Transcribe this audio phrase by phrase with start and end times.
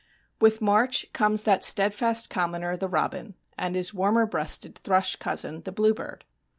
[0.39, 5.71] With March comes that steadfast commoner the robin and his warmer breasted thrush cousin, the
[5.71, 6.25] bluebird.